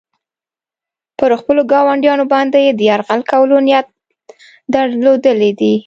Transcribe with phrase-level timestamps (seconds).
[1.17, 3.87] پر خپلو ګاونډیانو باندې یې د یرغل کولو نیت
[4.73, 5.73] درلودلی دی.